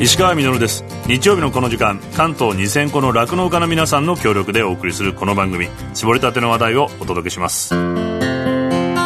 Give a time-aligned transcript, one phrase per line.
[0.00, 0.84] 石川稔です。
[1.08, 5.66] 日曜日のこの時間関東2000個の酪農家の皆さんの協力でお送りするこの番組。
[5.92, 7.74] 絞りたての話題をお届けします。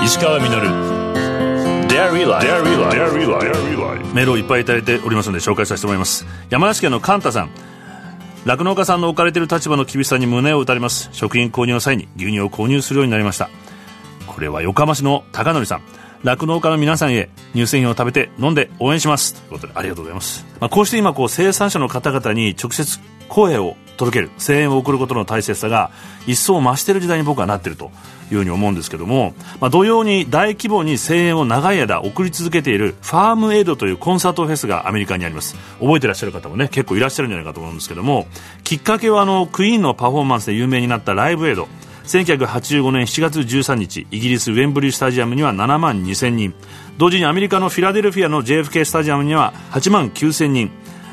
[0.04, 0.60] 石川稔。
[4.12, 6.26] メールをいっぱいいただいておりますので紹介させてもらいます。
[6.50, 7.50] 山梨県のカンタさん。
[8.44, 11.08] 酪農家さんの置かれている立場の厳しさに胸を打たれます。
[11.12, 13.48] 食品購入の際に牛乳を購入するようになりました。
[14.26, 15.82] これは横浜市の高則さん
[16.22, 19.34] 酪農家の皆さんへ乳製品を食べて飲んで応援します。
[19.34, 25.90] ということでありがとうございます、まあ、こうして今こう生産者の方々に直接声を届ける声援を送ることの大切さが
[26.26, 27.90] 一層増している時代に僕はなっていると
[28.30, 35.56] いうふうに思うんですけども、まあ、同様に大規模に声援を長い間送り続けているファームエイドというコンサートフェスがアメリカにあります。
[35.80, 38.26] 覚えてらっしゃる方もね結構いらっしゃるんじゃないかと思うんですけども
[38.64, 41.68] きっかけはあのクイーンのパフォーマンスで有名になったライブエイド。
[42.04, 46.54] 1985年7月13日イギリスウェンブリースタジアムには7万2000人。
[46.98, 50.70] 同時にアメリカのフィラデルフィアの JFK スタジアムには8万9000人。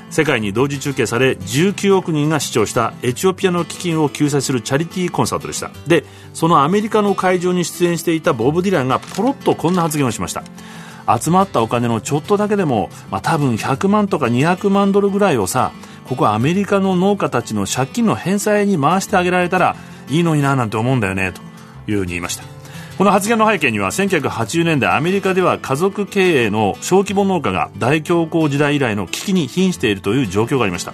[0.09, 5.71] 世界に同時中継され19億人が視聴したエチオピアの飢饉を救済するチャリティーコンサートでした。
[5.87, 10.43] でそのアメリカの会場に出演していたボブ・ディランがポロッとこんな発言をしました。
[11.17, 15.71] 集まったお金のちょっとだけでも、まあ、多分100万とか200万ドルぐらいをさ
[16.07, 19.75] ここアメリカの農家たちの借金の返済に回してあげられたら
[20.09, 21.41] いいのにななんて思うんだよねと
[21.91, 22.43] いうふうに言いました。
[22.97, 30.93] この発言の背景には1980年代アメリカでは家族経営の小規模農家が大恐慌時代以来の危機に瀕しているという状況がありました。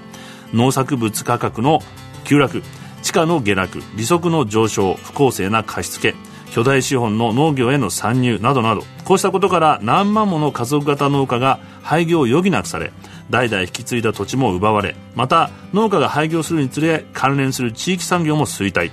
[0.53, 1.79] 農作物価格の
[2.23, 2.61] 急落
[3.01, 6.15] 地価の下落利息の上昇不公正な貸付
[6.51, 12.93] 巨大資本の農業への参入などなどこうしたことから何万もの家族型農家が廃業を余儀なくされ
[13.29, 18.91] 代々引き継いだ土地も奪われまた農家が廃業するにつれ関連する地域産業も衰退。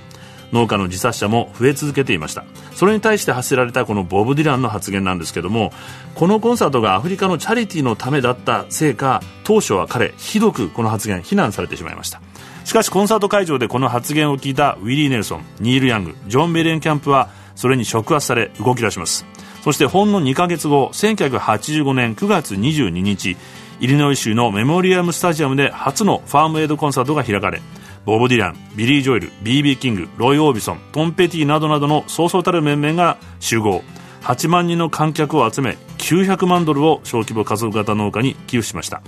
[0.53, 2.45] 農家の自殺者も増え続けていました。
[2.73, 5.73] それに対して発せられたこのボブ・ディランの発言なんですけども
[6.15, 12.21] このコンサートがアフリカのチャリティーのためだったせいか当初は彼ひどくこの発言非難されてしまいました。
[12.63, 19.25] しかしコンサート会場でこの発言を聞いたウィリー・ネルソンニール・ヤングジョン・ベレンキャンプはそれに触発され動き出します。
[19.63, 23.37] そしてほんの2ヶ月後1985年9月22日
[23.79, 27.61] イリノイ州のメモリアムスタジアムで初のファームエイドコンサートが開かれ
[28.05, 33.81] ボブ・ディランビリー・ジョエル BB キングロイ・オービソントン・ペティなどなどのそうそうたる面々が集合。
[34.23, 39.01] 8万人の観客を集め900万ドルを小規模家族型農家に寄付しました。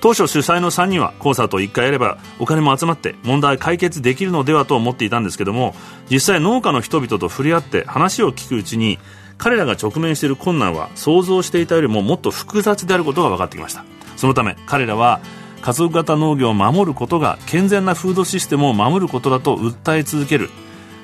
[0.00, 5.76] 当初主催の3人はコンサートを1回やればお金も集まって問題解決できるのではと思っていたんですけども
[6.10, 8.98] 実際農家の人々と触れ合って話を聞くうちに
[9.38, 13.84] 彼らが直面している困難は想像していたよりももっと複雑であることが分かってきました。
[14.16, 15.20] そのため彼らは
[15.62, 20.50] 家族型農業を守ることが健全なフードシステムを守ることだと訴え続ける。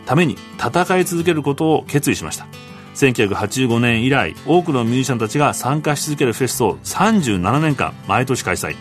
[0.04, 2.46] ために戦い続けることを決意しました。
[2.94, 8.74] 1985年以来多くのミュージシャンたちが参加し続けるフェスを37年間毎年開催。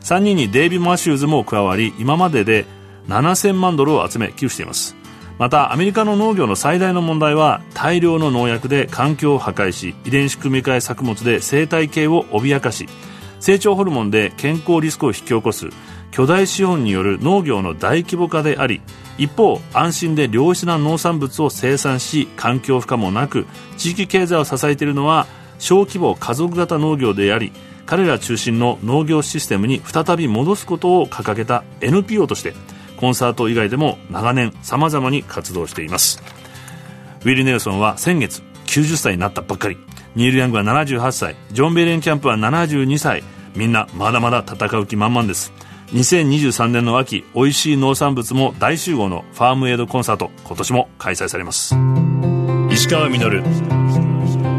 [0.00, 2.64] 3人にデイビー・マシューズも加わり今までで
[3.08, 4.94] 7000万ドルを集め寄付しています。
[5.38, 12.88] またアメリカの農業の最大の問題は大量の農薬で環境を破壊し遺伝子組み換え作物で生態系を脅かし
[13.40, 15.68] 成長ホルモンで健康リスクを引き起こす
[16.10, 18.80] 巨大資本による農業の大規模化であり
[19.18, 25.26] 一方安心で良質な農産物を生産し環境負荷もなく地域経済を支えているのは
[25.58, 27.52] 小規模家族型農業であり
[27.86, 32.54] 彼ら中心の農業システムに再び戻すことを掲げた NPO として
[32.96, 36.22] コンサート以外でも長年さまざまに活動しています。
[37.22, 39.76] ウィル・ネルソンは先月90歳になったばっかり。
[40.16, 43.22] ニール・ヤングは78歳ジョン・ベレンキャンプは72歳
[43.54, 45.52] みんなまだまだ戦う気満々です
[45.92, 51.76] 2023年の秋美味しい農産物も大集合のファームエイドコンサート今年も開催されます
[52.70, 53.42] 石川稔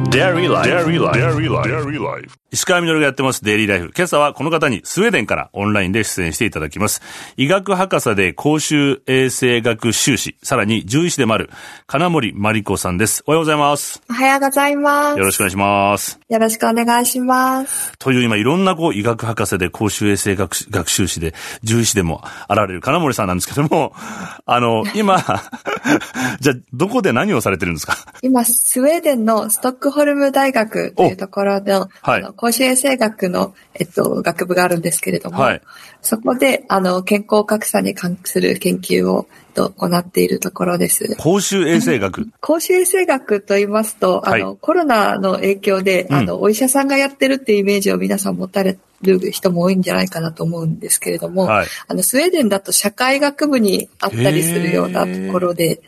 [0.09, 0.69] Dairy Life.
[0.69, 1.19] Dairy Life.
[1.19, 1.69] Dairy Life.
[1.69, 2.46] Dairy Life.
[2.49, 3.91] 石川みのるがやってますデイリーライフ。
[3.93, 7.01] 今朝はこの方にスウェーデンからオンラインで出演していただきます。
[7.35, 11.49] 医学博士で公衆衛生学修士、さらに獣医師でもある
[11.87, 13.21] 金森真理子さんです。
[13.27, 14.01] おはようございます。
[14.09, 15.19] おはようございます。
[15.19, 16.19] よろしくお願いします。
[16.29, 17.91] よろしくお願いします。
[17.99, 21.33] という今いろんなこう医学博士で公衆衛生学学習士で
[21.63, 23.91] 獣医師でもあられる金森さんなんですけども、
[24.45, 25.17] あの、今、
[26.39, 27.97] じゃあどこで何をされてるんですか？
[28.21, 35.61] 今、スウェーデンのストックホルム大学というところで、はい、公衆衛生学の、えっと、学部があるんですけれども、はい、
[36.01, 41.15] そこで、あの、健康格差に関する研究をと行っているところです。
[41.17, 42.29] 公衆衛生学？
[42.39, 55.81] 公衆衛生学と言いますと、あの、はい、コロナの影響で、あの、お医者さんがやってるっていうイメージを皆さん持たれる人も多いんじゃないかなと思うんですけれども、はい、あの、スウェーデンだと社会学部にあったりするようなところで、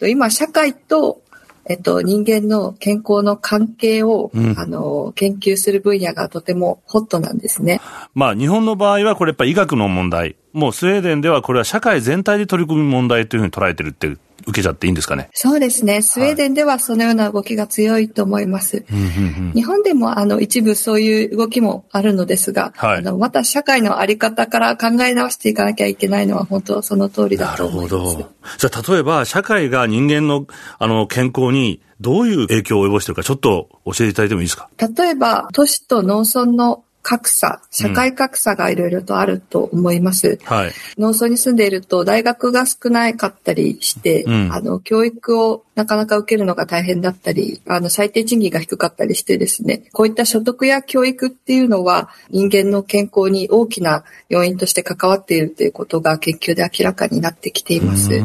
[0.00, 1.20] 今、社会と
[1.68, 7.80] えっと、人間の健康の関係を、うん、あの、研究する分野がとてもホットなんですね。
[8.14, 10.36] まあ、日本の場合はこれやっぱ医学の問題。
[10.52, 14.16] もうスウェーデンではこれは社会全体で取り組む問題というふうに捉えてるって
[14.48, 15.28] 受けちゃっていいんですかね？
[15.34, 16.00] そうですね。
[16.02, 18.84] スウェーデンではそのような動きが強いと思います。
[18.88, 27.94] はい、日本でもあの一部そういう動きもあるのですが、はい、あのまた社会のあり方から考え直していかなきゃいけないのは本当その通りだと思います。
[27.94, 28.28] なるほど。
[28.58, 30.46] じゃあ例えば社会が人間の
[30.78, 34.70] あの健康にどういう影響を及ぼしているかちょっと教えていただいてもいいですか？
[34.78, 40.36] 例えば都市と農村の格差、社会格差がいろいろとあると思います、うん。
[40.44, 40.72] はい。
[40.98, 58.20] 農村に住んでいると大学が少なかったりして、うん、あの、教育をなかなか受けるのが大変だったり、あの、最低賃金が低かったりしてですね、こういった所得や教育っていうのは人間の健康に大きな要因として関わっているということが研究で明らかになってきています。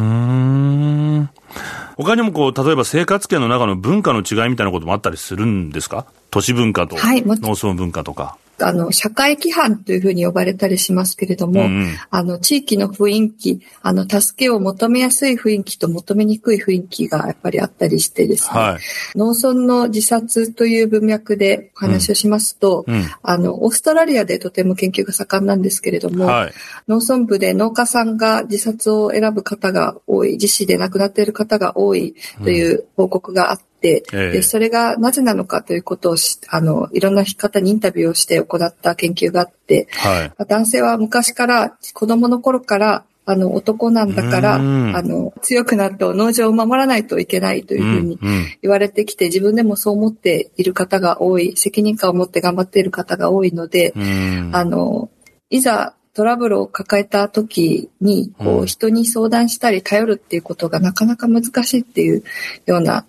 [1.95, 6.05] 他にもこう、例えば生活圏の中の文化の違いみたいなこともあったりするんですか？
[6.31, 8.37] 都市文化と農村文化とか。
[8.59, 22.95] あの、社会規範というふうに呼ばれたりしますけれども、うん、あの、地域の雰囲気、あの、助けを求めやすい雰囲気と求めにくい雰囲気がやっぱりあったりしてですね、はい、農村の自殺という文脈でお話をしますと、うん。
[22.95, 26.53] うん、あの、オーストラリアでとても研究が盛んなんですけれども、はい、
[26.87, 36.15] 農村部で農家さんが自殺を選ぶ方が多い、自死で亡くなっている方が多いという報告があって、、えー、で、それがなぜなのかということを
[36.49, 48.19] あの、いろんな方にインタビューをして行った研究があって、はい、男性は昔から、子供の頃から、あの、男なんだから、あの、強くなると農場を守らないといけないというふうに
[48.61, 53.93] 言われてきて、自分でもそう思っている方が多い、責任感を持って頑張っている方が多いので、
[54.51, 55.09] あの、
[55.49, 62.23] いざトラブルを抱えた時に、こう、人に相談したり頼るっていうことがなかなか難しいっていう
[62.67, 63.05] ような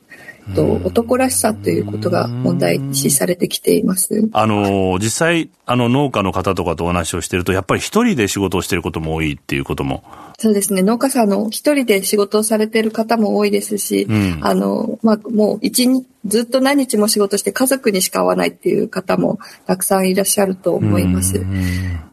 [0.54, 4.28] と男らしさということが問題視されてきています。
[4.32, 10.04] あの、実際、あの、農家の方とかとお話をしてると、やっぱり一人で仕事をしていることも多いっていうことも。
[10.38, 10.82] そうですね。
[10.82, 21.44] 農家さんの一人で仕事をされている方も多いですし、うん、あの、まあ、もう一日、ずっと何日も仕事して家族にしか会わないっていう方もたくさんいらっしゃると思います。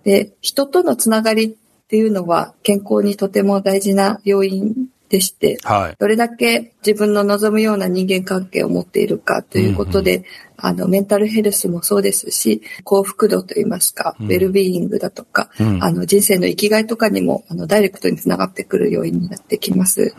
[0.04, 1.54] で、人とのつながりっ
[1.88, 10.26] ていうのは健康にとても大事な要因でして、はい、どれだけ自分の望むような人間関係を持っているかということで、うんうん、
[10.56, 20.16] あの、メンタルヘルスもそうですし、幸福度といいますか、うん、ウェルビーイングだとか、うん、あの、人生の生きがいとかにも、あの、ダイレクトにつながってくる要因になってきます。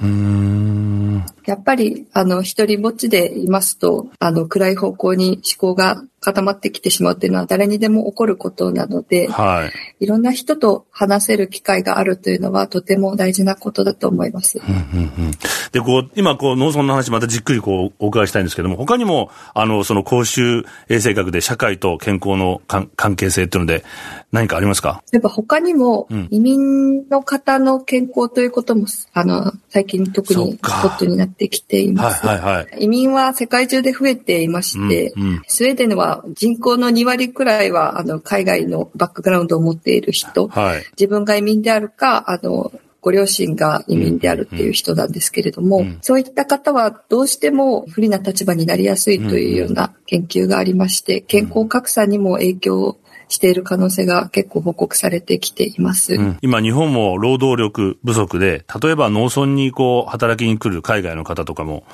[1.46, 10.04] やっぱり、あの、一人ぼっちでいますと、あの、暗い方向に思考が固まってきてしまうっていうのは誰にでも起こることなので、はい。
[10.04, 14.58] いろんな人と話せる機会があるというのはとても大事なことだと思います。
[14.58, 15.30] うんうんうん、
[15.72, 23.84] で、こう、今、こう、農村の話またじっくりこう、お伺いしたいんですけども、他にも、あの、その公衆衛生学で社会と健康の関係性っていうので、
[24.32, 25.02] 何かありますか？
[25.12, 32.26] 例えば他にも、移民の方の健康ということも、あの、最近特にホットになってきています。
[32.26, 42.72] はいはいはい、移民は世界中で増えていまして、うんうん、スウェーデンは人口の2割くらいは、あの、海外のバックグラウンドを持っている人、はい、自分が移民であるか、あの、
[43.02, 45.86] ご両親が移民であるっていう人なんですけれども、うん。
[45.86, 52.96] うん、そういった方はどうしても不利な立場になりやすいというような研究がありまして、健康格差にも影響
[53.32, 56.14] している可能性が結構報告されてきています。
[56.14, 61.84] うん、今日本も労働力不足で、例えば農村にこう働きに来る海外の方とかも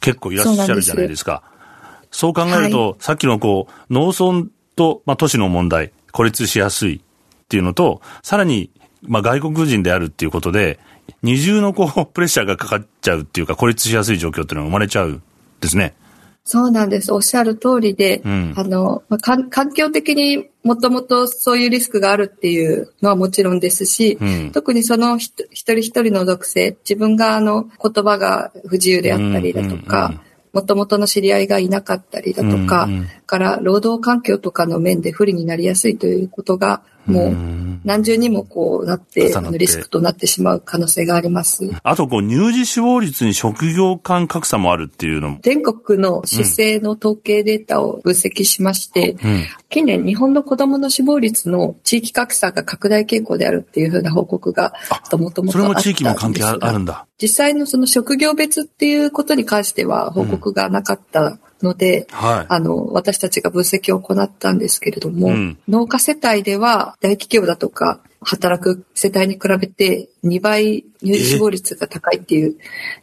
[0.00, 1.42] 結構いらっしゃるじゃないですか。
[2.10, 7.00] そう考えると、はい、さっきのこう、農村と、まあ、都市の問題、孤立しやすいっ
[7.48, 8.70] ていうのと、さらに、
[9.02, 10.78] まあ、外国人であるっていうことで、
[11.22, 15.20] 二重のこう、 プレッシャーがかかっちゃうっていうか、孤立しやすい状況っていうのが生まれちゃう
[15.60, 15.94] ですね。
[16.44, 17.12] そうなんです。
[17.12, 32.88] おっしゃる通りで、うん、あの、まあ、環境的にもともとそういうリスクがあるっていうのはもちろんですし、うん、特にその一人一人の属性、自分があの言葉が不自由であったりだとか、もともとの知り合いがいなかったりだとか、
[33.26, 41.70] から労働環境とかの面で不利になりやすいということがもう何重にもこうなって、リスクとなってしまう可能性があります。
[41.82, 45.38] あとこう乳児死亡率に職業間格差もあるっていうのも。
[45.42, 55.52] 全国の出生の統計データを分析しまして、うん、近年日本の子供の死亡率の地域格差が拡大傾向であるっていうふうな報告がもともとあったんですが。
[55.52, 57.06] それも地域も関係あるんだ。
[57.20, 72.56] 実際のその職業別っていうことに関しては報告がなかったので、はい、あの、私たちが分析を行ったんですけれども、うん、農家世帯では大企業だとか働く世帯に比べて2倍乳児死亡率が高いっていう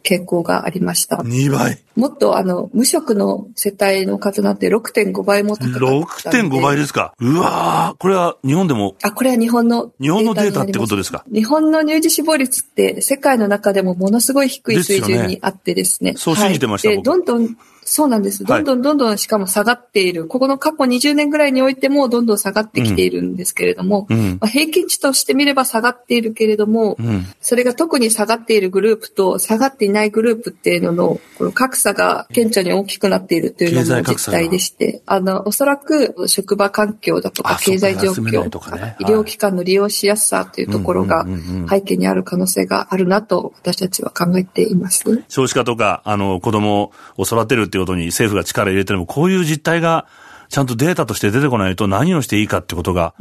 [0.04, 1.16] 傾向がありました。
[1.16, 1.82] 2倍。
[1.96, 7.14] もっとあの、無職の世帯の数なんて6.5倍も高かった6.5倍ですか。
[7.18, 7.96] うわー。
[7.98, 11.24] これは日本でもあ、これは日本の日本のデータってことですか？
[11.32, 16.12] 日本の乳児死亡率って世界の中でもものすごい低い水準にあってですね。
[16.12, 18.44] すねそう信じてました、はい、で、どんどんそうなんです。
[18.44, 20.22] どんどんどんどんしかも下がっている。
[20.22, 24.38] はい、ここの過去20年ぐらいにおいてもどんどん下がってきているんですけれども、うん。
[24.40, 41.24] まあ、平均値として見れば下がっているけれども、うん、それが特に下がっているグループと下がっていないグループっていうののこの格差が顕著に大きくなっているというのも実態でして、あの、おそらく職場環境だとか経済状況とか、医療機関の利用しやすさというところが
[41.70, 45.04] 背景にある可能性があるなと私たちは考えています。
[45.28, 50.06] 少子化とか、あの、子供を育てるいうことに政府が力を入れてるも、こういう実態が、
[50.48, 53.14] ちゃんとデータとして出てこないと何をしていいかってことが、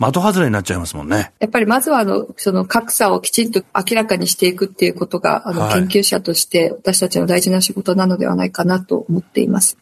[0.00, 1.32] 的外れになっちゃいますもんね。
[1.40, 9.78] やっぱりまずは、あの、その格差をきちんと明らかにしていくっていうことが、あの、研究者として私たちの大事な仕事なのではないかなと思っています。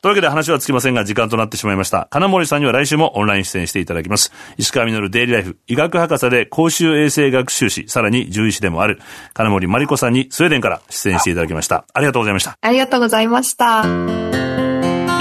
[0.00, 2.08] というわけで話はつきませんが、時間となってしまいました。
[2.10, 4.32] 金森さんには来週もオンライン出演していただきます。
[4.56, 9.00] 石川稔デイリーライフ、医学博士で公衆衛生学習士、さらに獣医師でもある、
[9.34, 11.84] 金森真理子さんにスウェーデンから出演していただきました。
[11.92, 12.56] ありがとうございました。
[12.60, 13.84] ありがとうございました。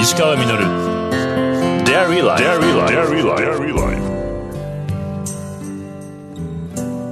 [0.02, 0.97] 石川稔
[2.08, 2.42] Dairy Life.
[2.42, 3.44] Dairy Life.
[3.44, 4.00] Dairy Life.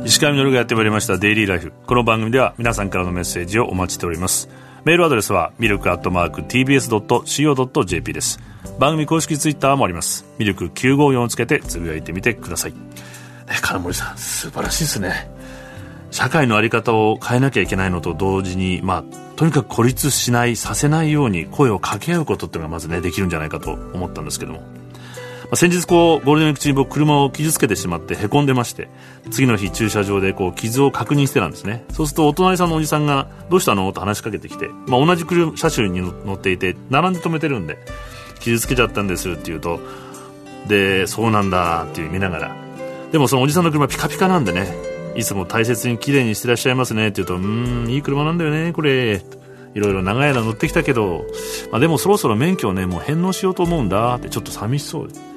[0.05, 1.73] 石川稔がやってまいりましたデイリーライフ。
[1.85, 4.47] この番組では皆さんからのメッセージをお待ちしております。
[4.85, 8.39] メールアドレスはミルクアットマーク tbs.co.jp です。
[8.79, 10.25] 番組公式ツイッターもあります。
[10.37, 12.71] ミルク954をつけてつぶやいてみてください。
[12.71, 12.77] ね、
[13.61, 15.29] 金森さん、素晴らしいですね。
[16.09, 24.84] 社会の在り方を変えなきゃいけないのと同時に、まあ、とにかく孤立しない、させないように声を掛け合うことっていうのがまずね、できるんじゃないかと思ったんですけども。
[25.51, 28.89] あ、先日こう、ゴールデンウィーク中に僕車を傷つけてしまって凹んでまして、
[29.31, 31.85] 次の日駐車場でこう、傷を確認してたんですね。
[31.91, 33.91] そうするとお隣さんのおじさんが、どうしたの？
[33.93, 37.77] と話しかけてきて、まあ、同じ車、車種に乗っていて、並んで止めてるんで、
[38.39, 39.79] 傷つけちゃったんですって言うと、
[40.67, 42.55] で、そうなんだっていう見ながら、
[43.11, 44.73] でもそのおじさんの車ピカピカなんでね、
[45.15, 49.23] いつも大切に綺麗にしてらっしゃいますねって言うと、うん、いい車なんだよね、これ。
[49.75, 51.25] いろいろ長い間乗ってきたけど、
[51.69, 55.15] まあ、でもそろそろ免許をね、もう返納しようと思うんだってちょっと寂しそうで。
[55.15, 55.34] す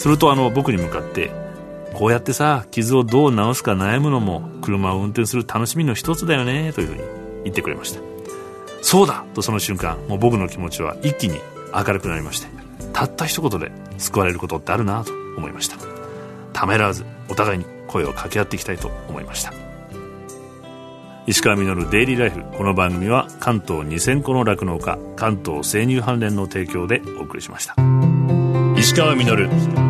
[0.00, 1.30] するとあの、僕に向かって、
[1.92, 7.00] こうやってさ、傷をどう直すか悩むのも、車を運転する楽しみの一つだよね、というふうに
[7.44, 8.00] 言ってくれました。
[8.82, 11.38] そうだとその瞬間、もう僕の気持ちは一気に
[11.74, 12.48] 明るくなりまして、
[12.92, 15.76] たった一言で救われることってあるなと思いました。
[16.52, 19.52] ためらわず、お互いに声を掛け合っていきたいと思いました
[21.26, 27.74] 石川稔デイリーライフこの番組は関東2000個の酪農家関東生乳関連の提供でお送りしました
[28.76, 29.89] 石川稔